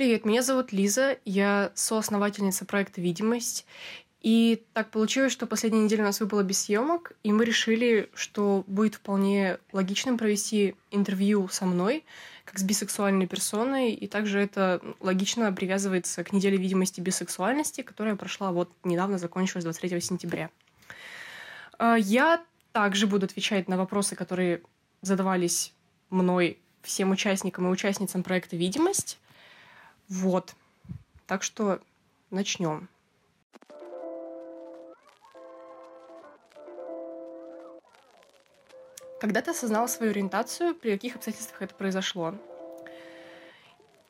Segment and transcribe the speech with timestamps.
[0.00, 3.66] Привет, меня зовут Лиза, я соосновательница проекта «Видимость».
[4.22, 8.64] И так получилось, что последняя неделя у нас выпала без съемок, и мы решили, что
[8.66, 12.06] будет вполне логичным провести интервью со мной,
[12.46, 18.52] как с бисексуальной персоной, и также это логично привязывается к неделе видимости бисексуальности, которая прошла
[18.52, 20.48] вот недавно, закончилась 23 сентября.
[21.78, 22.42] А, я
[22.72, 24.62] также буду отвечать на вопросы, которые
[25.02, 25.74] задавались
[26.08, 29.18] мной всем участникам и участницам проекта «Видимость».
[30.10, 30.56] Вот.
[31.28, 31.80] Так что
[32.30, 32.88] начнем.
[39.20, 42.34] Когда ты осознала свою ориентацию, при каких обстоятельствах это произошло?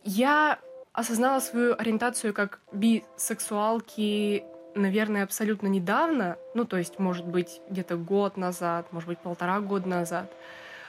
[0.02, 0.58] Я
[0.94, 6.38] осознала свою ориентацию как бисексуалки, наверное, абсолютно недавно.
[6.54, 10.32] Ну, то есть, может быть, где-то год назад, может быть, полтора года назад.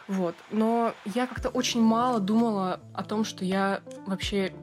[0.07, 0.35] Вот.
[0.51, 4.53] Но я как-то очень мало думала о том, что я вообще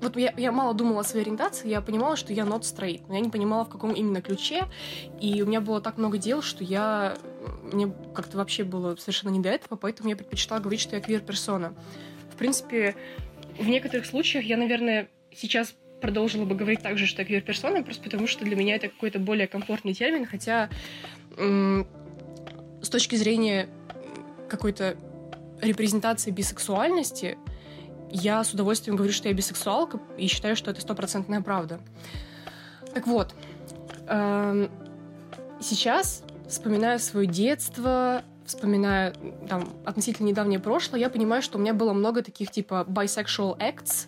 [0.00, 3.14] вот я, я мало думала о своей ориентации, я понимала, что я not straight, но
[3.14, 4.64] я не понимала, в каком именно ключе,
[5.20, 7.16] и у меня было так много дел, что я...
[7.72, 11.74] Мне как-то вообще было совершенно не до этого, поэтому я предпочитала говорить, что я квир-персона.
[12.32, 12.94] В принципе,
[13.58, 18.04] в некоторых случаях я, наверное, сейчас продолжила бы говорить так же, что я квир-персона, просто
[18.04, 20.68] потому что для меня это какой-то более комфортный термин, хотя
[21.36, 23.68] с точки зрения
[24.48, 24.96] какой-то
[25.60, 27.36] репрезентации бисексуальности,
[28.10, 31.80] я с удовольствием говорю, что я бисексуалка, и считаю, что это стопроцентная правда.
[32.94, 33.34] Так вот,
[34.06, 34.70] эм,
[35.60, 39.14] сейчас, вспоминая свое детство, вспоминая
[39.48, 44.06] там относительно недавнее прошлое, я понимаю, что у меня было много таких типа bisexual acts.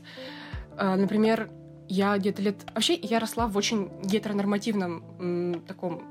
[0.77, 1.51] Э, например,
[1.89, 2.57] я где-то лет...
[2.75, 6.03] Вообще, я росла в очень гетеронормативном таком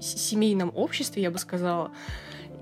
[0.00, 1.92] семейном обществе, я бы сказала.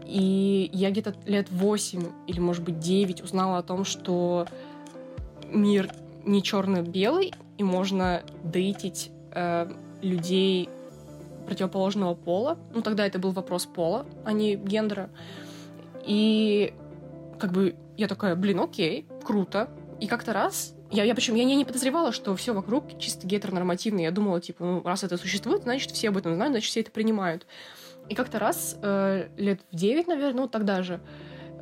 [0.07, 4.47] И я где-то лет 8 или, может быть, 9 узнала о том, что
[5.51, 5.91] мир
[6.25, 9.69] не черно-белый, и можно дейтить э,
[10.03, 10.69] людей
[11.47, 12.59] противоположного пола.
[12.75, 15.11] Ну, тогда это был вопрос пола, а не гендера.
[16.05, 16.73] И
[17.39, 19.69] как бы я такая, блин, окей, круто.
[20.01, 24.01] И как-то раз я, я причем я не, не подозревала, что все вокруг чисто гетеронормативно.
[24.01, 26.91] Я думала, типа, ну, раз это существует, значит, все об этом знают, значит, все это
[26.91, 27.47] принимают.
[28.09, 31.01] И как-то раз, э, лет в девять, наверное, ну тогда же,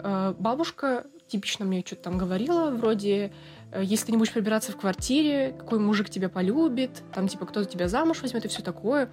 [0.03, 3.33] э, бабушка типично мне что-то там говорила, вроде,
[3.73, 7.69] э, если ты не будешь прибираться в квартире, какой мужик тебя полюбит, там, типа, кто-то
[7.69, 9.11] тебя замуж возьмет и все такое.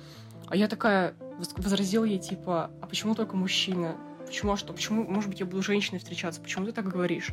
[0.48, 1.14] А я такая
[1.58, 3.96] возразила ей, типа, а почему только мужчина?
[4.26, 4.74] Почему, а что?
[4.74, 6.42] Почему, может быть, я буду женщиной встречаться?
[6.42, 7.32] Почему ты так говоришь?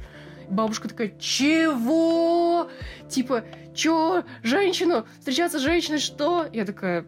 [0.48, 2.68] Бабушка такая, чего?
[3.08, 3.44] Типа,
[3.74, 4.24] чё?
[4.42, 5.06] Женщину?
[5.18, 5.98] Встречаться с женщиной?
[5.98, 6.46] Что?
[6.52, 7.04] Я такая,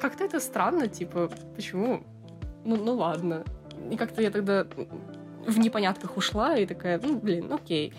[0.00, 2.02] как-то это странно, типа, почему?
[2.64, 3.44] Ну, ну ладно.
[3.90, 4.66] И как-то я тогда
[5.46, 7.92] в непонятках ушла и такая, ну, блин, окей.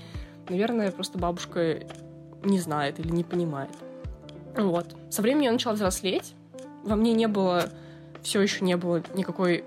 [0.49, 1.79] Наверное, просто бабушка
[2.43, 3.71] не знает или не понимает.
[4.55, 4.95] Вот.
[5.09, 6.35] Со временем я начала взрослеть.
[6.83, 7.69] Во мне не было,
[8.21, 9.65] все еще не было никакой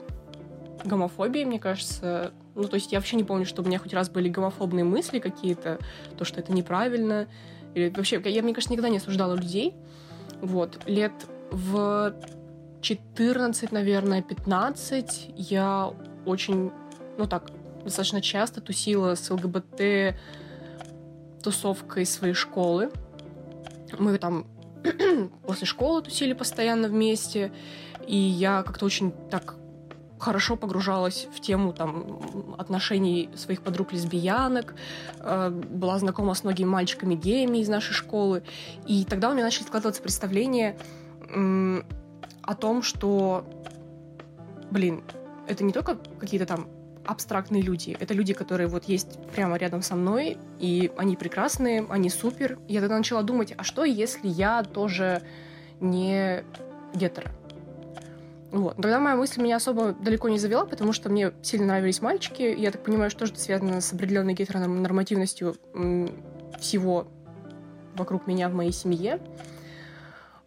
[0.84, 2.32] гомофобии, мне кажется.
[2.54, 5.18] Ну, то есть я вообще не помню, что у меня хоть раз были гомофобные мысли
[5.18, 5.78] какие-то,
[6.16, 7.28] то, что это неправильно.
[7.74, 9.74] Или вообще, я, мне кажется, никогда не осуждала людей.
[10.40, 10.80] Вот.
[10.86, 11.12] Лет
[11.50, 12.14] в
[12.80, 15.92] 14, наверное, 15 я
[16.24, 16.70] очень,
[17.18, 17.50] ну так,
[17.84, 20.16] достаточно часто тусила с ЛГБТ
[21.42, 22.90] тусовкой своей школы.
[23.98, 24.46] Мы там
[25.46, 27.52] после школы тусили постоянно вместе,
[28.06, 29.56] и я как-то очень так
[30.18, 32.20] хорошо погружалась в тему там,
[32.58, 34.74] отношений своих подруг-лесбиянок,
[35.18, 38.42] э, была знакома с многими мальчиками-геями из нашей школы.
[38.86, 40.76] И тогда у меня начали складываться представления
[41.32, 43.44] о том, что,
[44.70, 45.02] блин,
[45.46, 46.68] это не только какие-то там
[47.06, 47.96] абстрактные люди.
[47.98, 52.58] Это люди, которые вот есть прямо рядом со мной, и они прекрасные, они супер.
[52.68, 55.22] Я тогда начала думать, а что, если я тоже
[55.80, 56.44] не
[56.94, 57.32] гетеро?
[58.52, 58.76] Вот.
[58.76, 62.42] Тогда моя мысль меня особо далеко не завела, потому что мне сильно нравились мальчики.
[62.42, 65.56] Я так понимаю, что это связано с определенной гетеронормативностью
[66.58, 67.06] всего
[67.94, 69.20] вокруг меня в моей семье.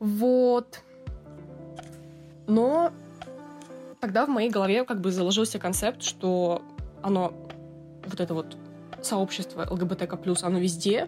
[0.04, 0.82] Вот.
[2.46, 2.92] Но
[4.02, 6.62] тогда в моей голове как бы заложился концепт, что
[7.02, 7.34] оно,
[8.06, 8.58] вот это вот
[9.02, 11.08] сообщество ЛГБТК+, оно везде,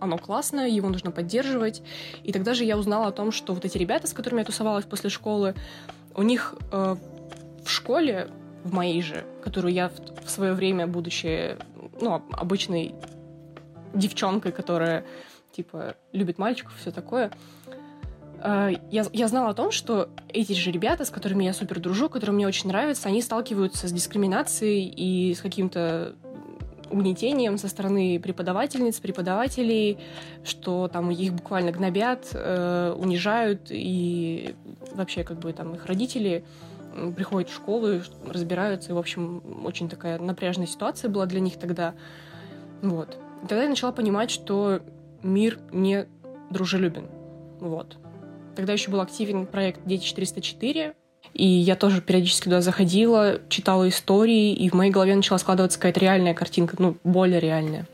[0.00, 1.84] оно классное, его нужно поддерживать.
[2.24, 4.86] И тогда же я узнала о том, что вот эти ребята, с которыми я тусовалась
[4.86, 5.54] после школы,
[6.16, 6.96] у них э,
[7.64, 8.28] в школе,
[8.64, 11.56] в моей же, которую я в, в свое время, будучи
[12.00, 12.96] ну, обычной
[13.94, 15.04] девчонкой, которая
[15.52, 17.30] типа любит мальчиков, все такое,
[18.42, 22.08] Э, я, я знала о том, что эти же ребята, с которыми я супер дружу,
[22.08, 26.14] которые мне очень нравятся, они сталкиваются с дискриминацией и с каким-то
[26.90, 29.98] угнетением со стороны преподавательниц, преподавателей,
[30.44, 34.54] что там их буквально гнобят, э, унижают, и
[34.92, 36.44] вообще как бы там их родители
[37.16, 41.94] приходят в школу, разбираются, и, в общем, очень такая напряженная ситуация была для них тогда.
[42.82, 43.16] Вот.
[43.42, 44.80] И тогда я начала понимать, что
[45.22, 46.06] мир не
[46.50, 47.06] дружелюбен.
[47.60, 47.96] Вот.
[48.54, 50.94] Тогда еще был активен проект «Дети 404»,
[51.34, 56.00] и я тоже периодически туда заходила, читала истории, и в моей голове начала складываться какая-то
[56.00, 57.86] реальная картинка, ну, более реальная.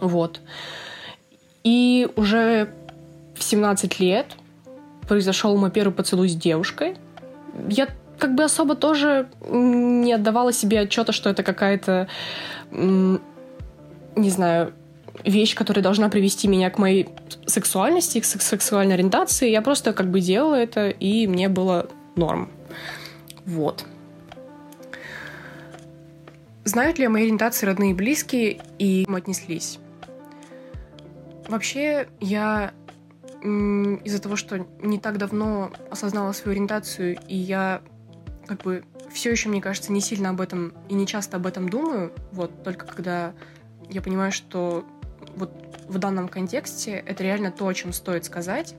[0.00, 0.40] Вот.
[1.64, 2.70] И уже
[3.34, 4.26] в 17 лет
[5.08, 6.96] произошел мой первый поцелуй с девушкой.
[7.68, 7.88] Я
[8.18, 12.08] как бы особо тоже не отдавала себе отчета, что это какая-то,
[12.70, 13.18] не
[14.16, 14.74] знаю,
[15.24, 17.08] вещь, которая должна привести меня к моей
[17.46, 19.50] сексуальности, к сексуальной ориентации.
[19.50, 22.50] Я просто как бы делала это, и мне было норм.
[23.44, 23.84] Вот.
[26.64, 29.78] Знают ли о моей ориентации родные и близкие, и им отнеслись?
[31.48, 32.72] Вообще, я
[33.42, 37.80] из-за того, что не так давно осознала свою ориентацию, и я
[38.46, 41.68] как бы все еще, мне кажется, не сильно об этом и не часто об этом
[41.68, 43.32] думаю, вот только когда
[43.88, 44.84] я понимаю, что
[45.36, 45.52] вот
[45.88, 48.74] в данном контексте это реально то, о чем стоит сказать.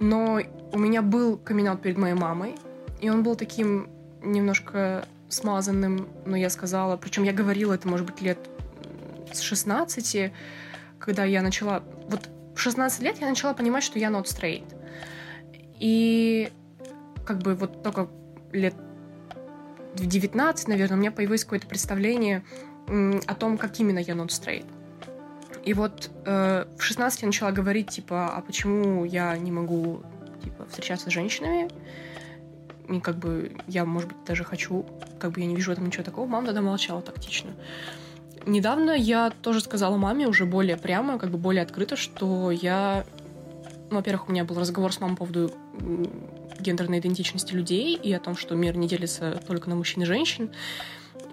[0.00, 0.40] Но
[0.72, 2.54] у меня был камин перед моей мамой,
[3.00, 3.88] и он был таким
[4.22, 8.38] немножко смазанным, но я сказала, причем я говорила это, может быть, лет
[9.32, 10.32] с 16,
[10.98, 11.82] когда я начала...
[12.08, 14.64] Вот в 16 лет я начала понимать, что я not straight.
[15.78, 16.50] И
[17.24, 18.08] как бы вот только
[18.52, 18.74] лет
[19.94, 22.44] в 19, наверное, у меня появилось какое-то представление
[22.88, 24.66] о том, как именно я not straight.
[25.64, 30.02] И вот э, в 16 я начала говорить, типа, а почему я не могу,
[30.42, 31.68] типа, встречаться с женщинами?
[32.88, 34.86] И как бы я, может быть, даже хочу,
[35.18, 36.26] как бы я не вижу в этом ничего такого.
[36.26, 37.50] Мама тогда молчала тактично.
[38.46, 43.04] Недавно я тоже сказала маме уже более прямо, как бы более открыто, что я...
[43.90, 45.52] Ну, во-первых, у меня был разговор с мамой по поводу
[46.60, 50.50] гендерной идентичности людей и о том, что мир не делится только на мужчин и женщин.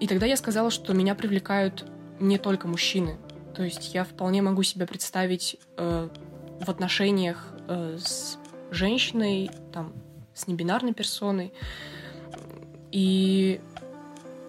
[0.00, 1.84] И тогда я сказала, что меня привлекают
[2.20, 3.16] не только мужчины.
[3.54, 6.08] То есть я вполне могу себе представить э,
[6.60, 8.38] в отношениях э, с
[8.70, 9.92] женщиной, там,
[10.34, 11.52] с небинарной персоной.
[12.92, 13.60] И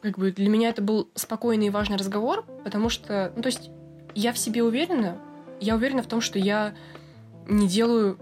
[0.02, 3.70] как бы для меня это был спокойный и важный разговор, потому что, ну, то есть
[4.16, 5.18] я в себе уверена,
[5.60, 6.76] я уверена в том, что я
[7.48, 8.20] не делаю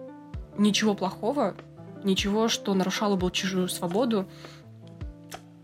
[0.57, 1.55] ничего плохого,
[2.03, 4.27] ничего, что нарушало бы чужую свободу,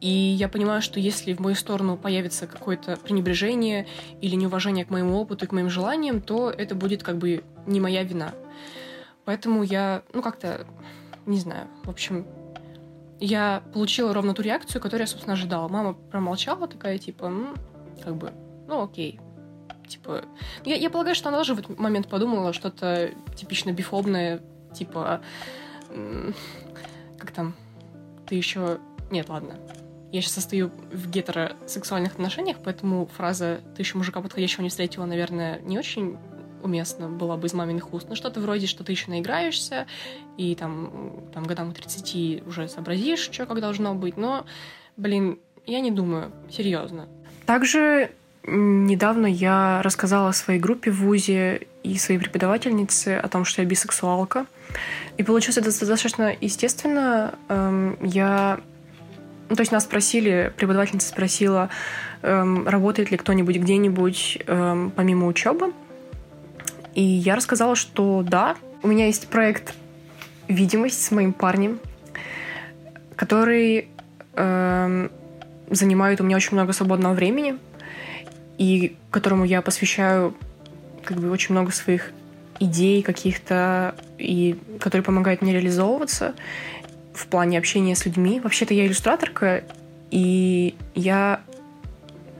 [0.02, 3.88] и я понимаю, что если в мою сторону появится какое-то пренебрежение
[4.20, 7.80] или неуважение к моему опыту и к моим желаниям, то это будет как бы не
[7.80, 8.34] моя вина.
[9.26, 10.66] Поэтому я, ну, как-то,
[11.28, 12.26] не знаю, в общем,
[13.20, 15.68] я получила ровно ту реакцию, которую я, собственно, ожидала.
[15.68, 17.54] Мама промолчала такая, типа, ну,
[18.04, 18.34] как бы,
[18.68, 19.20] ну, окей.
[19.88, 20.26] Типа,
[20.66, 24.42] я, я полагаю, что она тоже в этот момент подумала что-то типично бифобное,
[24.74, 25.22] типа,
[27.20, 27.54] как там,
[28.26, 28.80] ты еще...
[29.12, 29.56] Нет, ладно,
[30.12, 35.60] я сейчас состою в гетеросексуальных отношениях, поэтому фраза «ты еще мужика подходящего не встретила», наверное,
[35.62, 36.18] не очень
[36.64, 38.08] уместно была бы из маминых уст.
[38.10, 39.88] Ну, что-то вроде, что ты еще наиграешься,
[40.38, 44.18] и там, там годам к 30 уже сообразишь, что как должно быть.
[44.18, 44.46] Но,
[44.98, 47.08] блин, я не думаю, серьезно.
[47.46, 48.12] Также
[48.44, 53.68] недавно я рассказала о своей группе в ВУЗе и своей преподавательнице о том, что я
[53.68, 54.46] бисексуалка.
[55.18, 57.36] И получилось это достаточно естественно.
[57.50, 58.60] Эм, я
[59.52, 61.70] ну, то есть нас спросили, преподавательница спросила,
[62.22, 65.74] эм, работает ли кто-нибудь где-нибудь эм, помимо учебы.
[66.96, 69.74] И я рассказала, что да, у меня есть проект
[70.48, 71.82] «Видимость» с моим парнем,
[73.18, 73.90] который
[74.36, 75.12] эм,
[75.70, 77.58] занимает у меня очень много свободного времени
[78.58, 80.34] и которому я посвящаю
[81.04, 82.14] как бы очень много своих
[82.62, 86.36] идей каких-то, и который помогает мне реализовываться
[87.14, 88.40] в плане общения с людьми.
[88.40, 89.64] Вообще-то я иллюстраторка,
[90.12, 91.42] и я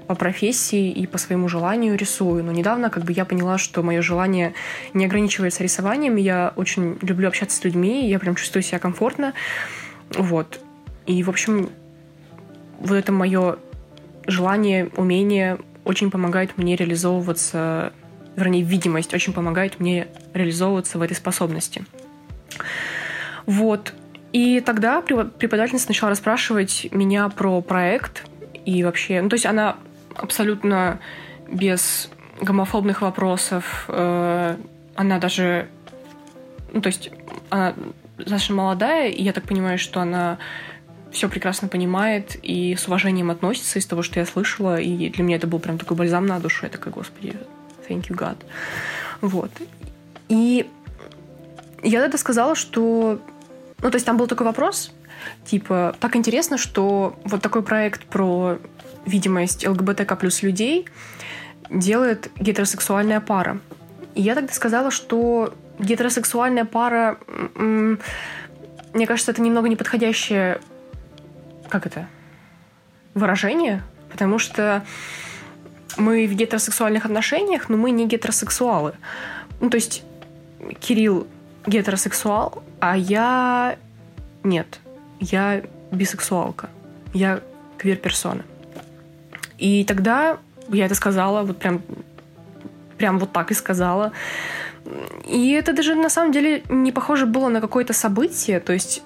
[0.08, 2.44] по профессии и по своему желанию рисую.
[2.44, 4.54] Но недавно как бы я поняла, что мое желание
[4.94, 6.18] не ограничивается рисованием.
[6.18, 9.34] Я очень люблю общаться с людьми, я прям чувствую себя комфортно.
[10.14, 10.60] Вот.
[11.06, 11.70] И, в общем,
[12.80, 13.58] вот это мое
[14.28, 17.94] желание, умение очень помогает мне реализовываться,
[18.36, 21.86] вернее, видимость очень помогает мне реализовываться в этой способности.
[23.46, 23.94] Вот.
[24.34, 28.24] И тогда преподавательница начала расспрашивать меня про проект
[28.66, 29.22] и вообще...
[29.22, 29.78] Ну, то есть она
[30.16, 31.00] абсолютно
[31.50, 32.10] без
[32.40, 33.86] гомофобных вопросов.
[33.88, 34.56] Э,
[34.96, 35.68] она даже...
[36.74, 37.12] Ну, то есть
[37.50, 37.74] она
[38.18, 40.38] достаточно молодая, и я так понимаю, что она
[41.12, 44.80] все прекрасно понимает и с уважением относится из того, что я слышала.
[44.80, 46.66] И для меня это был прям такой бальзам на душу.
[46.66, 47.36] Я такая, господи,
[47.88, 48.38] thank you, God.
[49.20, 49.52] Вот.
[50.30, 50.70] И
[51.84, 53.20] я тогда сказала, что...
[53.82, 54.92] Ну, то есть там был такой вопрос,
[55.46, 58.60] типа, так интересно, что вот такой проект про
[59.06, 60.88] видимость ЛГБТК плюс людей
[61.70, 63.60] делает гетеросексуальная пара.
[64.14, 67.18] И я тогда сказала, что гетеросексуальная пара,
[67.56, 70.60] мне кажется, это немного неподходящее,
[71.70, 72.08] как это,
[73.14, 74.84] выражение, потому что
[75.98, 78.94] мы в гетеросексуальных отношениях, но мы не гетеросексуалы.
[79.60, 80.04] Ну, то есть
[80.80, 81.28] Кирилл
[81.66, 83.78] гетеросексуал, а я
[84.44, 84.80] нет.
[85.20, 86.70] Я бисексуалка.
[87.14, 87.42] Я
[87.78, 88.44] квир-персона.
[89.58, 91.82] И тогда я это сказала, вот прям,
[92.98, 94.12] прям вот так и сказала.
[95.28, 99.04] И это даже на самом деле не похоже было на какое-то событие, то есть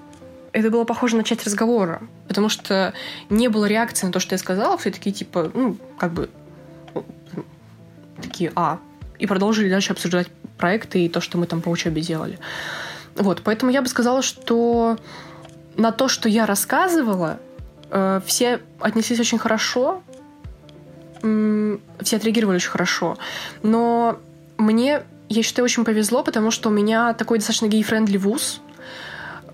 [0.54, 2.94] это было похоже на часть разговора, потому что
[3.30, 6.30] не было реакции на то, что я сказала, все такие типа, ну, как бы
[8.22, 8.80] такие, а,
[9.20, 10.28] и продолжили дальше обсуждать
[10.58, 12.40] проекты и то, что мы там по учебе делали.
[13.16, 14.98] Вот, поэтому я бы сказала, что
[15.78, 17.40] на то, что я рассказывала,
[17.90, 20.02] э, все отнеслись очень хорошо,
[21.22, 23.18] все отреагировали очень хорошо.
[23.64, 24.20] Но
[24.58, 28.62] мне, я считаю, очень повезло, потому что у меня такой достаточно gay-friendly вуз.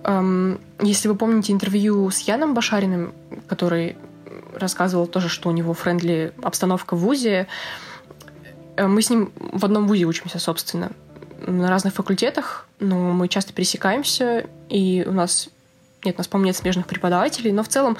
[0.03, 3.13] Эм, если вы помните интервью с Яном Башариным,
[3.47, 3.95] который
[4.53, 7.47] рассказывал тоже, что у него френдли обстановка в ВУЗе,
[8.75, 10.91] э, мы с ним в одном ВУЗе учимся, собственно,
[11.47, 15.49] на разных факультетах, но мы часто пересекаемся, и у нас
[16.03, 17.97] нет, у нас, по-моему, нет смежных преподавателей, но в целом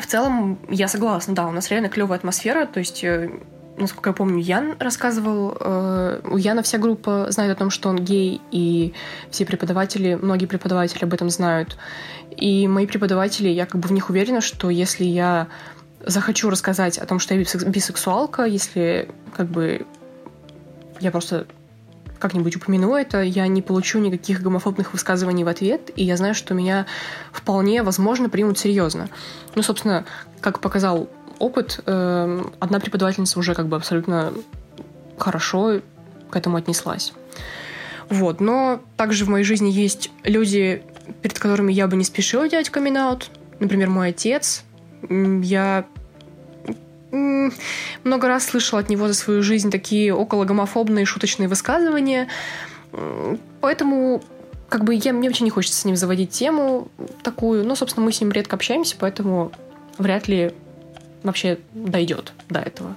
[0.00, 3.30] в целом, я согласна, да, у нас реально клевая атмосфера, то есть э,
[3.76, 7.96] насколько я помню, Ян рассказывал, э, у Яна вся группа знает о том, что он
[7.96, 8.94] гей, и
[9.30, 11.76] все преподаватели, многие преподаватели об этом знают.
[12.36, 15.48] И мои преподаватели, я как бы в них уверена, что если я
[16.04, 19.86] захочу рассказать о том, что я бисексуалка, если как бы
[21.00, 21.46] я просто
[22.18, 26.54] как-нибудь упомяну это, я не получу никаких гомофобных высказываний в ответ, и я знаю, что
[26.54, 26.86] меня
[27.32, 29.08] вполне возможно примут серьезно.
[29.54, 30.04] Ну, собственно,
[30.40, 31.08] как показал
[31.38, 34.32] опыт, э, одна преподавательница уже как бы абсолютно
[35.18, 35.80] хорошо
[36.30, 37.12] к этому отнеслась.
[38.08, 38.40] Вот.
[38.40, 40.82] Но также в моей жизни есть люди,
[41.22, 42.98] перед которыми я бы не спешила делать камин.
[43.60, 44.64] Например, мой отец.
[45.10, 45.86] Я
[47.10, 52.28] много раз слышала от него за свою жизнь такие около гомофобные шуточные высказывания.
[53.60, 54.22] Поэтому
[54.68, 56.88] как бы я, мне вообще не хочется с ним заводить тему
[57.22, 57.64] такую.
[57.64, 59.52] Но, собственно, мы с ним редко общаемся, поэтому
[59.96, 60.52] вряд ли
[61.22, 62.96] вообще дойдет до этого.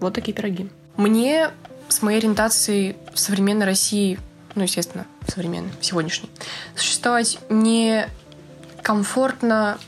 [0.00, 0.68] Вот такие пироги.
[0.96, 1.50] Мне
[1.88, 4.18] с моей ориентацией в современной России,
[4.54, 6.28] ну, естественно, современной, сегодняшней,
[6.74, 8.06] существовать не
[8.82, 9.78] комфортно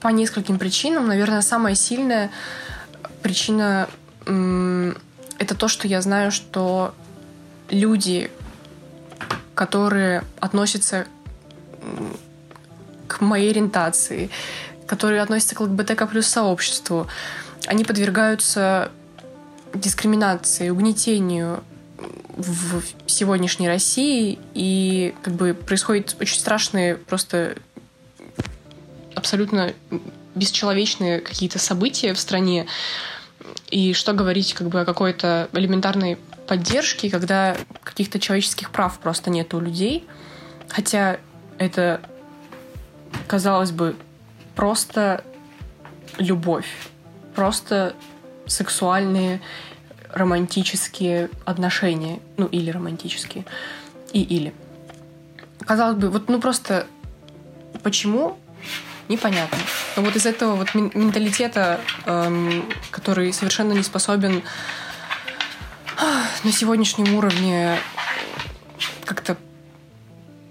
[0.00, 1.06] по нескольким причинам.
[1.06, 2.30] Наверное, самая сильная
[3.22, 3.88] причина—
[4.24, 6.94] это то, что я знаю, что
[7.70, 8.30] люди,
[9.54, 11.06] которые относятся
[13.06, 14.30] к моей ориентации,
[14.86, 17.06] которые относятся к ЛГБТК плюс сообществу,
[17.66, 18.90] они подвергаются
[19.74, 21.62] дискриминации, угнетению
[22.36, 27.56] в сегодняшней России, и как бы происходят очень страшные просто
[29.18, 29.74] абсолютно
[30.34, 32.66] бесчеловечные какие-то события в стране,
[33.70, 39.52] и что говорить как бы о какой-то элементарной поддержке, когда каких-то человеческих прав просто нет
[39.54, 40.06] у людей.
[40.68, 41.18] Хотя
[41.58, 42.00] это,
[43.26, 43.96] казалось бы,
[44.54, 45.24] просто
[46.18, 46.68] любовь,
[47.34, 47.94] просто
[48.46, 49.40] сексуальные
[50.12, 53.44] романтические отношения, ну или романтические,
[54.12, 54.54] и или.
[55.66, 56.86] Казалось бы, вот ну просто
[57.82, 58.38] почему
[59.08, 59.58] непонятно.
[59.96, 64.42] Но вот из этого вот менталитета, эм, который совершенно не способен
[66.44, 67.78] на сегодняшнем уровне
[69.04, 69.36] как-то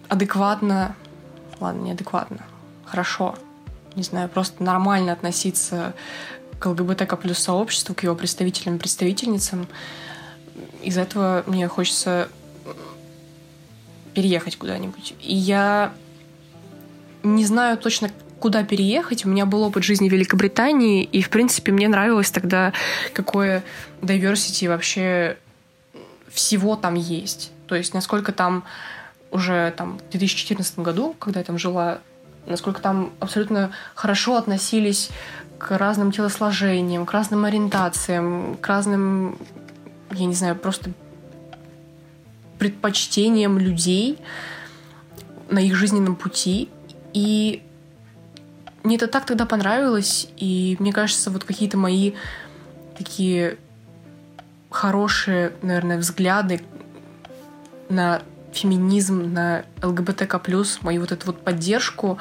[0.09, 0.95] адекватно,
[1.59, 2.45] ладно, неадекватно,
[2.85, 3.35] хорошо,
[3.95, 5.93] не знаю, просто нормально относиться
[6.59, 9.67] к ЛГБТК плюс сообществу, к его представителям и представительницам.
[10.81, 12.29] Из этого мне хочется
[14.13, 15.13] переехать куда-нибудь.
[15.21, 15.93] И я
[17.23, 18.09] не знаю точно,
[18.39, 19.25] куда переехать.
[19.25, 22.73] У меня был опыт жизни в Великобритании, и, в принципе, мне нравилось тогда,
[23.13, 23.63] какое
[24.01, 25.37] diversity вообще
[26.29, 27.51] всего там есть.
[27.67, 28.63] То есть, насколько там
[29.31, 31.99] уже там, в 2014 году, когда я там жила,
[32.45, 35.09] насколько там абсолютно хорошо относились
[35.57, 39.37] к разным телосложениям, к разным ориентациям, к разным,
[40.11, 40.91] я не знаю, просто
[42.59, 44.17] предпочтениям людей
[45.49, 46.69] на их жизненном пути.
[47.13, 47.63] И
[48.87, 52.13] мне это так тогда понравилось, и мне кажется, вот какие-то мои
[52.97, 53.57] такие
[54.69, 56.61] хорошие, наверное, взгляды
[57.89, 58.21] на
[58.53, 60.39] феминизм, на ЛГБТК+,
[60.83, 62.17] мою вот эту вот поддержку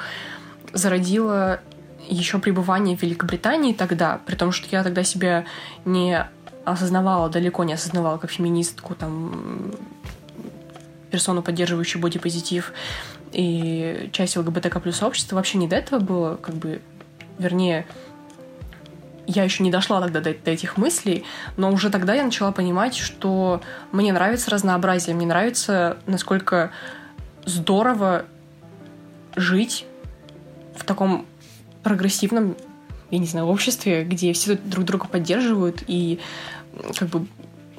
[0.73, 1.61] зародила
[2.09, 5.45] еще пребывание в Великобритании тогда, при том, что я тогда себя
[5.85, 6.27] не
[6.65, 9.71] осознавала, далеко не осознавала как феминистку, там,
[11.11, 12.73] персону, поддерживающую бодипозитив
[13.37, 15.35] и часть ЛГБТК плюс сообщества.
[15.35, 16.81] Вообще не до этого было, как бы,
[17.37, 17.85] вернее,
[19.27, 21.23] я еще не дошла тогда до, до этих мыслей,
[21.55, 26.71] но уже тогда я начала понимать, что мне нравится разнообразие, мне нравится, насколько
[27.45, 28.25] здорово
[29.35, 29.85] жить
[30.75, 31.27] в таком
[31.83, 32.57] прогрессивном,
[33.11, 36.19] я не знаю, обществе, где все друг друга поддерживают и
[36.97, 37.27] как бы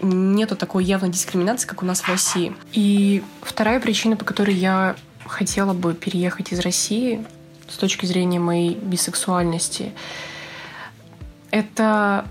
[0.02, 2.54] нету такой явной дискриминации, как у нас в России.
[2.72, 4.94] И вторая причина, по которой я
[5.28, 7.24] хотела бы переехать из России
[7.68, 9.92] с точки зрения моей бисексуальности,
[11.50, 12.26] это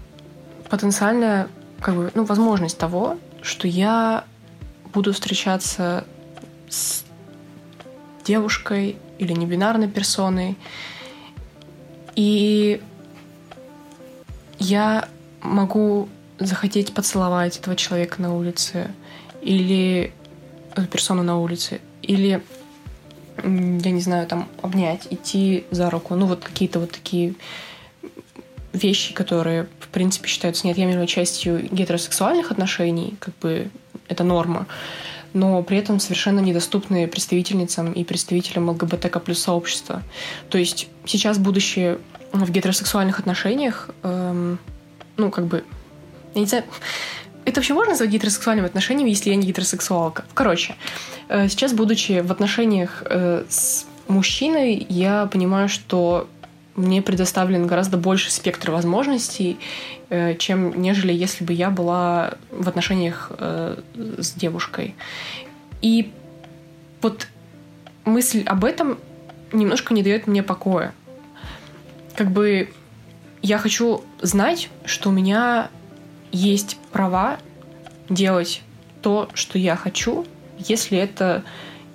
[0.69, 1.47] потенциальная
[1.79, 4.25] как бы, ну, возможность того, что я
[4.93, 6.05] буду встречаться
[6.69, 7.03] с
[8.25, 10.57] девушкой или небинарной персоной,
[12.15, 12.81] и
[14.59, 15.07] я
[15.41, 18.91] могу захотеть поцеловать этого человека на улице
[19.41, 20.13] или
[20.75, 22.43] эту персону на улице, или
[23.47, 27.33] я не знаю, там обнять, идти за руку, ну вот какие-то вот такие
[28.73, 33.69] вещи, которые, в принципе, считаются неотъемлемой частью гетеросексуальных отношений, как бы
[34.07, 34.67] это норма,
[35.33, 40.01] но при этом совершенно недоступны представительницам и представителям ЛГБТК плюс сообщества.
[40.49, 41.99] То есть сейчас будущее
[42.31, 44.59] в гетеросексуальных отношениях, эм,
[45.17, 45.63] ну, как бы,
[46.35, 46.63] я не знаю,
[47.47, 50.25] это вообще можно назвать гетеросексуальными отношениями, если я не гетеросексуалка?
[50.33, 50.75] Короче,
[51.29, 56.27] э, сейчас, будучи в отношениях э, с мужчиной, я понимаю, что
[56.75, 59.59] мне предоставлен гораздо больше спектр возможностей,
[60.09, 63.31] э, чем нежели если бы я была в отношениях
[63.95, 64.95] с девушкой.
[65.81, 66.11] И
[67.01, 67.27] вот
[68.03, 68.97] мысль об этом
[69.53, 70.93] немножко не дает мне покоя.
[72.17, 72.69] Как бы
[73.41, 75.69] я хочу знать, что у меня
[76.31, 77.39] есть права
[78.09, 78.61] делать
[79.01, 80.25] то, что я хочу,
[80.57, 81.43] если это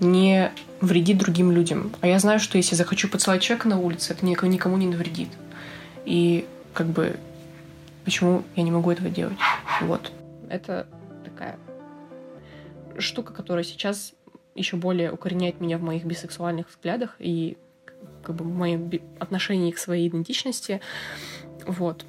[0.00, 1.92] не вредит другим людям.
[2.00, 5.28] А я знаю, что если захочу поцеловать человека на улице, это никому не навредит.
[6.04, 7.16] И как бы
[8.04, 9.38] почему я не могу этого делать?
[9.80, 10.12] Вот.
[10.48, 10.86] Это
[11.24, 11.58] такая
[12.98, 14.12] штука, которая сейчас
[14.54, 17.56] еще более укореняет меня в моих бисексуальных взглядах и
[18.22, 20.80] как бы в моем отношении к своей идентичности.
[21.66, 22.04] Вот.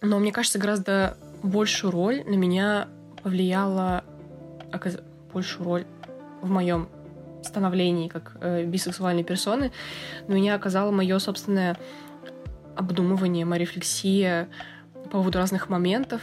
[0.00, 2.88] Но мне кажется, гораздо большую роль на меня
[3.22, 4.04] повлияла
[4.72, 4.98] оказ...
[5.32, 5.86] большую роль
[6.42, 6.88] в моем
[7.42, 9.72] становлении как э, бисексуальной персоны
[10.26, 11.76] на меня оказало мое собственное
[12.76, 14.48] обдумывание, моя рефлексия
[14.94, 16.20] по поводу разных моментов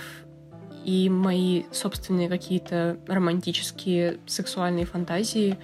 [0.86, 5.58] и мои собственные какие-то романтические сексуальные фантазии.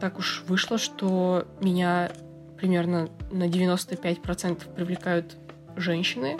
[0.00, 2.10] Так уж вышло, что меня
[2.56, 5.36] примерно на 95% привлекают
[5.76, 6.38] женщины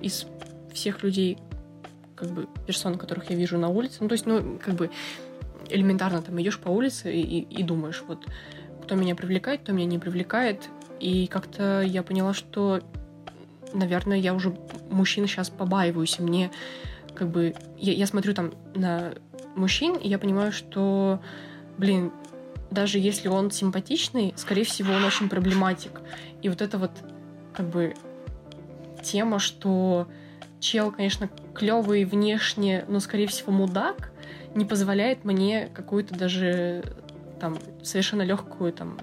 [0.00, 0.26] из
[0.78, 1.38] всех людей,
[2.14, 3.98] как бы персон, которых я вижу на улице.
[4.00, 4.90] Ну, то есть, ну, как бы
[5.68, 8.26] элементарно там идешь по улице и, и, и думаешь, вот
[8.82, 10.68] кто меня привлекает, кто меня не привлекает.
[10.98, 12.80] И как-то я поняла, что,
[13.72, 14.56] наверное, я уже
[14.90, 16.50] мужчин сейчас побаиваюсь, и мне
[17.14, 17.54] как бы...
[17.76, 19.12] Я, я смотрю там на
[19.54, 21.20] мужчин, и я понимаю, что,
[21.76, 22.12] блин,
[22.70, 26.00] даже если он симпатичный, скорее всего, он очень проблематик.
[26.42, 26.92] И вот это вот
[27.52, 27.94] как бы
[29.02, 30.08] тема, что
[30.60, 34.12] чел, конечно, клевый внешне, но, скорее всего, мудак,
[34.54, 36.82] не позволяет мне какую-то даже
[37.40, 38.98] там совершенно легкую там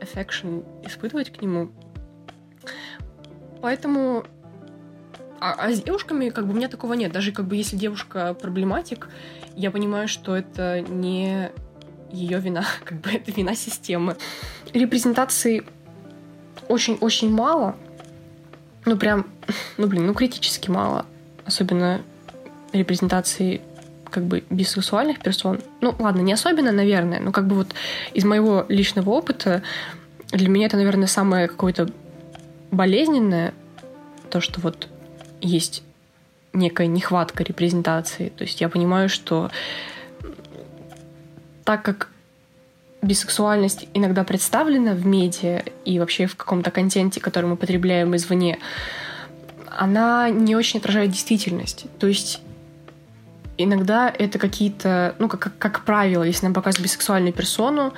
[0.00, 1.70] affection испытывать к нему.
[3.60, 4.24] Поэтому
[5.40, 7.10] а, а с девушками как бы у меня такого нет.
[7.10, 9.08] Даже как бы если девушка проблематик,
[9.56, 11.50] я понимаю, что это не
[12.12, 14.16] ее вина, как бы это вина системы.
[14.72, 15.64] Репрезентации
[16.68, 17.74] очень-очень мало.
[18.84, 19.26] Ну прям,
[19.78, 21.06] ну блин, ну критически мало.
[21.44, 22.02] Особенно
[22.72, 23.60] репрезентации
[24.10, 25.60] как бы бисексуальных персон.
[25.80, 27.74] Ну, ладно, не особенно, наверное, но как бы вот
[28.12, 29.62] из моего личного опыта
[30.30, 31.88] для меня это, наверное, самое какое-то
[32.70, 33.54] болезненное,
[34.30, 34.88] то, что вот
[35.40, 35.82] есть
[36.52, 38.30] некая нехватка репрезентации.
[38.30, 39.50] То есть я понимаю, что
[41.64, 42.11] так как
[43.02, 48.58] бисексуальность иногда представлена в медиа и вообще в каком-то контенте, который мы потребляем извне,
[49.68, 51.86] она не очень отражает действительность.
[51.98, 52.40] То есть
[53.58, 57.92] иногда это какие-то, ну, как, как правило, если нам показывают бисексуальную персону,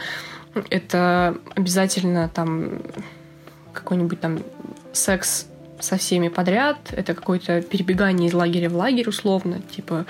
[0.71, 2.81] это обязательно там
[3.73, 4.41] какой-нибудь там
[4.93, 5.47] секс
[5.81, 10.07] со всеми подряд, это какое-то перебегание из лагеря в лагерь условно, типа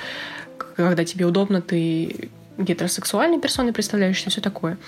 [0.77, 4.79] когда тебе удобно, ты гетеросексуальной персоной представляешься, все такое.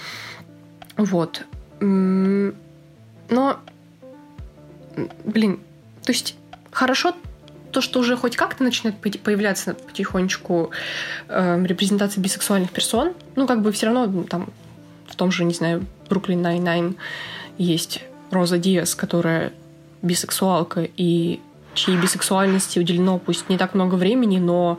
[0.96, 1.44] Вот.
[1.80, 2.52] Но,
[5.24, 5.60] блин,
[6.02, 6.36] то есть
[6.70, 7.14] хорошо
[7.72, 10.70] то, что уже хоть как-то начинает появляться потихонечку
[11.28, 14.48] э, репрезентация бисексуальных персон, ну, как бы все равно там
[15.06, 16.96] в том же, не знаю, Brooklyn Nine-Nine
[17.58, 19.52] есть Роза Диас, которая
[20.00, 21.40] бисексуалка, и
[21.74, 24.78] чьей бисексуальности уделено пусть не так много времени, но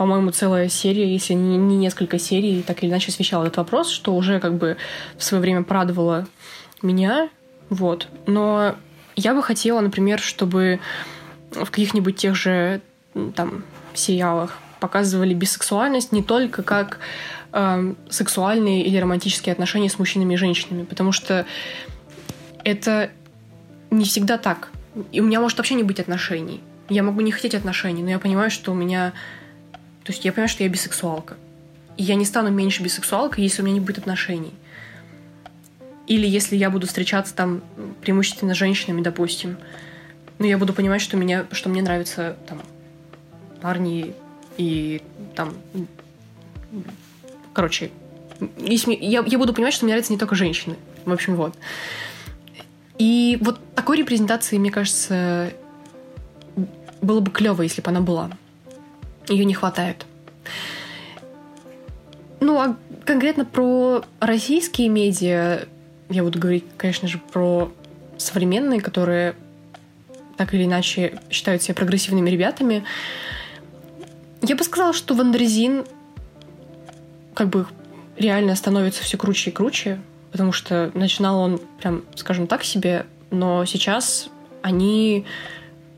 [0.00, 4.14] по-моему, целая серия, если не, не несколько серий, так или иначе освещала этот вопрос, что
[4.14, 4.78] уже как бы
[5.18, 6.26] в свое время порадовало
[6.80, 7.28] меня.
[7.68, 8.08] Вот.
[8.26, 8.76] Но
[9.14, 10.80] я бы хотела, например, чтобы
[11.50, 12.80] в каких-нибудь тех же
[13.34, 16.98] там сериалах показывали бисексуальность не только как
[17.52, 21.44] э, сексуальные или романтические отношения с мужчинами и женщинами, потому что
[22.64, 23.10] это
[23.90, 24.70] не всегда так.
[25.12, 26.62] И у меня может вообще не быть отношений.
[26.88, 29.12] Я могу не хотеть отношений, но я понимаю, что у меня
[30.10, 31.36] то есть я понимаю, что я бисексуалка.
[31.96, 34.52] И я не стану меньше бисексуалкой, если у меня не будет отношений.
[36.08, 37.62] Или если я буду встречаться там
[38.00, 39.56] преимущественно с женщинами, допустим.
[40.40, 42.60] Но я буду понимать, что, меня, что мне нравятся там
[43.62, 44.16] парни
[44.56, 45.00] и
[45.36, 45.54] там...
[47.52, 47.92] Короче,
[48.58, 50.74] если, я, я буду понимать, что мне нравятся не только женщины.
[51.04, 51.54] В общем, вот.
[52.98, 55.52] И вот такой репрезентации, мне кажется,
[57.00, 58.32] было бы клево, если бы она была.
[59.30, 60.04] Ее не хватает.
[62.40, 65.66] Ну, а конкретно про российские медиа
[66.10, 67.72] я буду говорить, конечно же, про
[68.18, 69.36] современные, которые
[70.36, 72.84] так или иначе считают себя прогрессивными ребятами.
[74.42, 75.84] Я бы сказала, что Wonderzine
[77.34, 77.66] как бы
[78.16, 80.00] реально становится все круче и круче,
[80.32, 84.28] потому что начинал он прям, скажем так, себе, но сейчас
[84.62, 85.24] они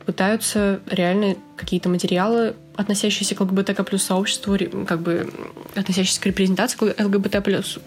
[0.04, 4.56] пытаются реально какие-то материалы, относящиеся к ЛГБТК плюс сообществу,
[4.86, 5.32] как бы
[5.74, 7.78] относящиеся к репрезентации ЛГБТ плюс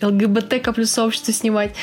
[0.00, 1.74] ЛГБТК плюс сообществу снимать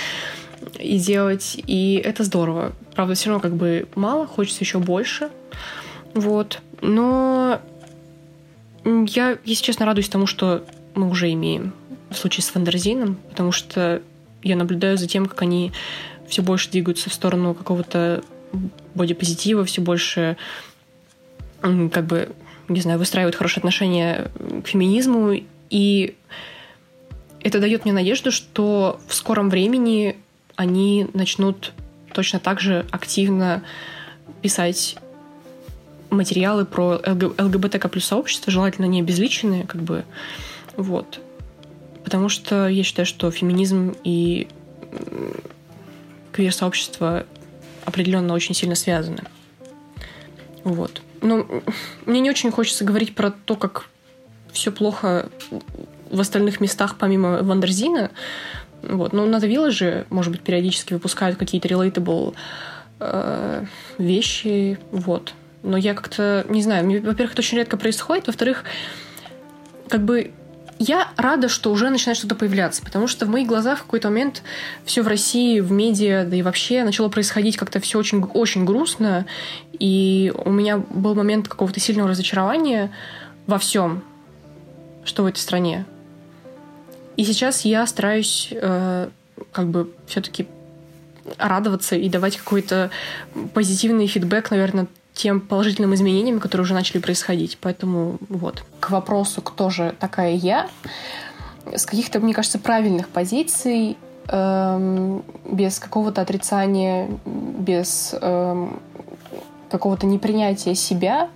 [0.80, 1.58] и делать.
[1.68, 2.74] И это здорово.
[2.96, 5.30] Правда, все равно как бы мало, хочется еще больше.
[6.14, 6.62] Вот.
[6.82, 7.62] Но
[8.84, 11.74] я, если честно, радуюсь тому, что мы уже имеем
[12.10, 14.02] в случае с Фандерзином, потому что
[14.44, 15.72] я наблюдаю за тем, как они
[16.28, 18.24] все больше двигаются в сторону какого-то
[18.94, 20.38] бодипозитива, все больше
[21.90, 22.30] как бы,
[22.68, 24.32] не знаю, выстраивают хорошие отношения
[24.64, 25.42] к феминизму.
[25.70, 26.16] И
[27.42, 30.18] это дает мне надежду, что в скором времени
[30.56, 31.74] они начнут
[32.14, 33.64] точно так же активно
[34.42, 34.98] писать
[36.10, 40.06] материалы про ЛГБТК плюс сообщество, желательно не обезличенные, как бы,
[40.78, 41.20] вот.
[42.04, 44.48] Потому что я считаю, что феминизм и
[46.32, 47.26] квир-сообщество
[47.84, 49.24] определенно очень сильно связаны.
[50.64, 51.02] Вот.
[51.26, 51.64] Ну,
[52.06, 53.88] мне не очень хочется говорить про то, как
[54.52, 55.30] все плохо
[56.10, 58.12] в остальных местах, помимо Вандерзина.
[58.84, 59.14] Вот.
[59.14, 62.36] Но на The же, может быть, периодически выпускают какие-то relatable
[63.00, 63.66] э,
[63.98, 64.78] вещи.
[64.92, 65.34] Вот.
[65.64, 68.28] Но я как-то, не знаю, во-первых, это очень редко происходит.
[68.28, 68.64] Во-вторых,
[69.90, 70.32] как бы
[70.80, 74.44] я рада, что уже начинает что-то появляться, потому что в моих глазах в какой-то момент
[74.84, 79.26] все в России, в медиа, да и вообще начало происходить как-то все очень, очень грустно,
[79.80, 82.92] и у меня был момент какого-то сильного разочарования
[83.48, 84.04] во всем,
[85.06, 85.86] что в этой стране.
[87.16, 89.10] И сейчас я стараюсь э,
[89.52, 90.48] как бы все-таки
[91.38, 92.92] радоваться и давать какой-то
[93.54, 97.58] позитивный фидбэк, наверное, тем положительным изменениям, которые уже начали происходить.
[97.62, 98.64] Поэтому вот.
[98.80, 100.68] К вопросу, кто же такая я,
[101.74, 103.98] с каких-то, мне кажется, правильных позиций,
[104.28, 108.80] эм, без какого-то отрицания, без эм,
[109.70, 111.30] какого-то непринятия себя.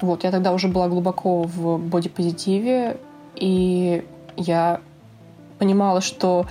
[0.00, 2.96] Вот, я тогда уже была глубоко в бодипозитиве,
[3.36, 4.04] и
[4.36, 4.80] я
[5.58, 6.46] понимала, что...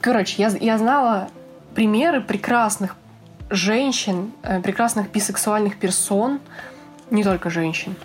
[0.00, 1.28] Короче, я, я знала
[1.74, 2.96] примеры прекрасных
[3.54, 6.40] женщин, э, прекрасных бисексуальных персон,
[7.10, 7.96] не только женщин,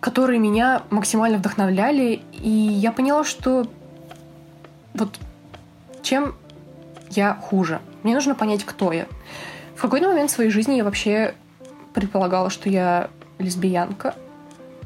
[0.00, 2.22] которые меня максимально вдохновляли.
[2.32, 3.66] И я поняла, что
[4.94, 5.18] вот
[6.02, 6.34] чем
[7.10, 7.80] я хуже.
[8.02, 9.06] Мне нужно понять, кто я.
[9.76, 11.34] В какой-то момент в своей жизни я вообще
[11.94, 14.14] предполагала, что я лесбиянка,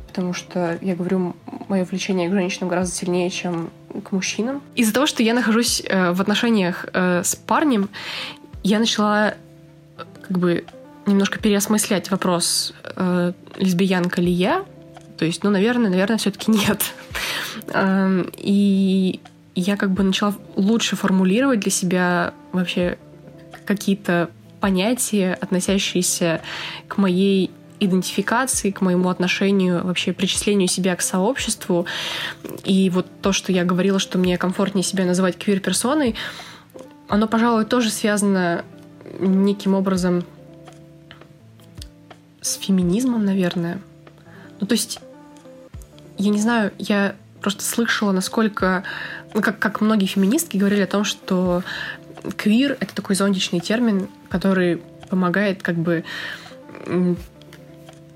[0.09, 1.37] потому что, я говорю,
[1.69, 3.71] мое влечение к женщинам гораздо сильнее, чем
[4.05, 4.62] к мужчинам.
[4.75, 7.88] Из-за того, что я нахожусь э, в отношениях э, с парнем,
[8.66, 9.35] я начала
[10.26, 10.64] как бы
[11.07, 14.64] немножко переосмыслять вопрос, э, лесбиянка ли я.
[15.18, 16.83] То есть, ну, наверное, наверное, все-таки нет.
[17.68, 19.20] Эм, и
[19.55, 22.98] я как бы начала лучше формулировать для себя вообще
[23.64, 26.42] какие-то понятия, относящиеся
[26.88, 31.87] к моей идентификации, к моему отношению, вообще причислению себя к сообществу.
[32.64, 36.16] И вот то, что я говорила, что мне комфортнее себя называть квир-персоной,
[37.09, 38.64] оно, пожалуй, тоже связано
[39.19, 40.25] неким образом
[42.40, 43.81] с феминизмом, наверное.
[44.61, 45.01] Ну, то есть,
[46.19, 48.85] я не знаю, я просто слышала, насколько,
[49.35, 51.62] ну, как, как многие феминистки говорили о том, что
[52.37, 56.05] квир— это такой зондичный термин, который помогает как бы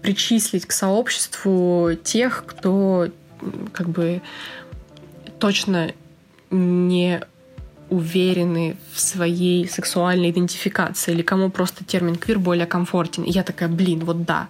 [0.03, 3.09] причислить к сообществу тех, кто
[3.73, 4.23] как бы
[5.39, 5.93] точно
[6.51, 7.23] не
[7.91, 13.25] уверены в своей сексуальной идентификации, или кому просто термин квир более комфортен.
[13.25, 14.49] И я такая, блин, вот да,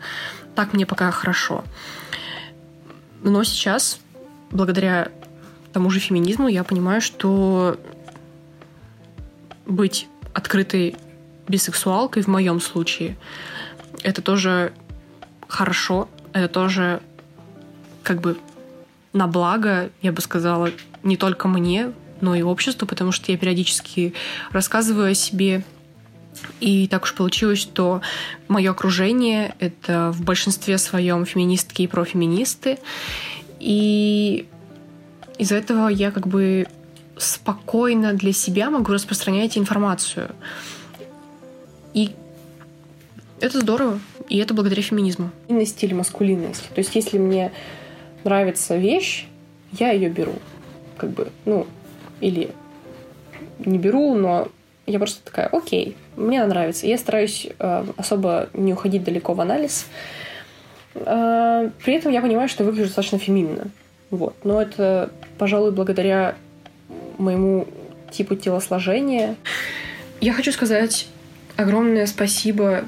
[0.55, 1.65] так мне пока хорошо.
[3.23, 3.99] Но сейчас,
[4.51, 5.09] благодаря
[5.73, 7.79] тому же феминизму, я понимаю, что
[9.67, 10.97] быть открытой
[11.49, 13.17] бисексуалкой в моем случае
[14.03, 14.73] это тоже
[15.49, 17.01] хорошо, это тоже
[18.03, 18.39] как бы
[19.13, 20.71] на благо, я бы сказала,
[21.03, 24.15] не только мне, но и обществу, потому что я периодически
[24.53, 25.63] рассказываю о себе.
[26.61, 28.01] И так уж получилось, что
[28.49, 32.79] мое окружение— это в большинстве своем феминистки и профеминисты.
[33.59, 34.47] И
[35.39, 36.67] из-за этого я как бы
[37.17, 40.31] спокойно для себя могу распространять информацию.
[41.93, 42.11] И
[43.41, 44.01] это здорово.
[44.29, 45.31] И это благодаря феминизму.
[45.49, 46.69] И стиль маскулинности.
[46.75, 47.53] То есть, если мне
[48.23, 49.27] нравится вещь,
[49.73, 50.35] я ее беру.
[50.97, 51.67] Как бы, ну,
[52.21, 52.51] или
[53.59, 54.49] не беру, но
[54.87, 56.87] я просто такая, окей, мне нравится.
[56.87, 59.87] Я стараюсь э, особо не уходить далеко в анализ.
[60.95, 63.71] Э, при этом я понимаю, что выгляжу достаточно феминно.
[64.11, 64.35] Вот.
[64.45, 66.35] Но это, пожалуй, благодаря
[67.19, 67.67] моему
[68.11, 69.37] типу телосложения.
[70.21, 71.07] Я хочу сказать
[71.57, 72.85] огромное спасибо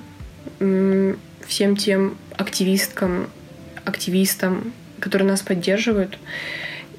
[1.47, 3.29] всем тем активисткам,
[3.85, 6.18] активистам, которые нас поддерживают.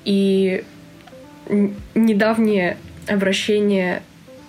[0.05, 0.63] И
[1.49, 2.77] недавнее
[3.07, 4.01] обращение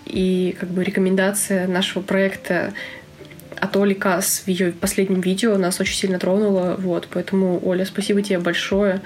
[0.06, 2.72] и как бы рекомендация нашего проекта
[3.56, 6.76] от Оли Касс в ее последнем видео нас очень сильно тронуло.
[6.78, 9.00] Вот, поэтому, Оля, спасибо тебе большое.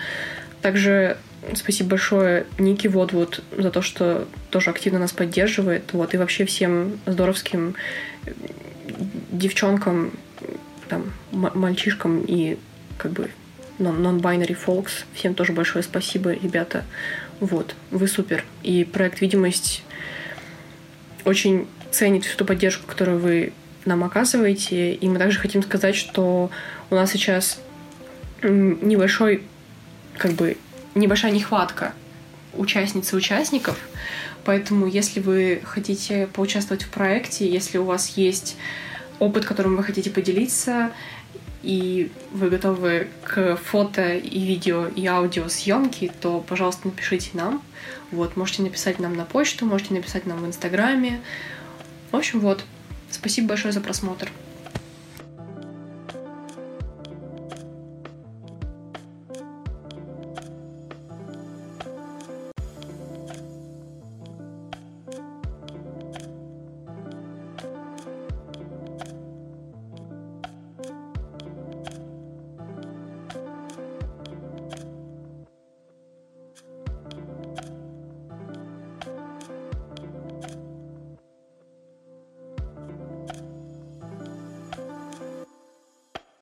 [0.63, 1.17] Также
[1.55, 5.93] спасибо большое Нике Водвуд за то, что тоже активно нас поддерживает.
[5.93, 7.75] Вот, и вообще всем здоровским
[9.31, 10.13] девчонкам,
[10.89, 12.59] там, мальчишкам и
[12.97, 13.31] как бы
[13.79, 15.05] non-binary folks.
[15.15, 16.85] Всем тоже большое спасибо, ребята.
[17.41, 18.45] Вот, вы супер.
[18.63, 19.83] И проект «Видимость»
[21.25, 23.53] очень ценит всю ту поддержку, которую вы
[23.85, 24.95] нам оказываете.
[24.95, 26.51] И мы также хотим сказать, что
[26.91, 27.61] у нас сейчас
[28.43, 29.43] небольшой,
[30.17, 30.57] как бы,
[30.95, 31.93] небольшая нехватка
[32.55, 33.79] участниц и участников.
[34.45, 38.57] Поэтому, если вы хотите поучаствовать в проекте, если у вас есть
[39.19, 40.91] опыт, которым вы хотите поделиться,
[41.63, 47.63] и вы готовы к фото и видео и аудио съемке, то, пожалуйста, напишите нам.
[48.11, 51.21] Вот, можете написать нам на почту, можете написать нам в Инстаграме.
[52.11, 52.65] В общем, вот.
[53.11, 54.31] Спасибо большое за просмотр.